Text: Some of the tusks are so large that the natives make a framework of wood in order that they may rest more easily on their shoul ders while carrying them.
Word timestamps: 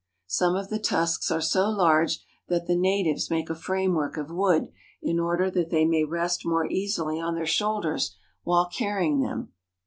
Some 0.25 0.55
of 0.55 0.71
the 0.71 0.79
tusks 0.79 1.29
are 1.29 1.39
so 1.41 1.69
large 1.69 2.25
that 2.47 2.65
the 2.65 2.75
natives 2.75 3.29
make 3.29 3.51
a 3.51 3.55
framework 3.55 4.17
of 4.17 4.31
wood 4.31 4.69
in 4.99 5.19
order 5.19 5.51
that 5.51 5.69
they 5.69 5.85
may 5.85 6.03
rest 6.05 6.43
more 6.43 6.65
easily 6.65 7.19
on 7.21 7.35
their 7.35 7.45
shoul 7.45 7.81
ders 7.81 8.17
while 8.43 8.65
carrying 8.67 9.19
them. 9.19 9.53